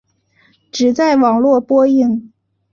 [0.71, 2.33] 只在网络播映。